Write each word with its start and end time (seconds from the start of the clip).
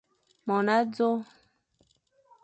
Mon 0.47 0.67
azo. 0.77 1.09